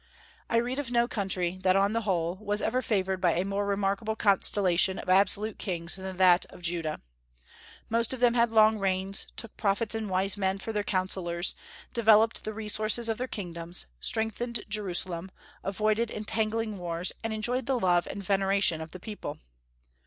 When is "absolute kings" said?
5.09-5.95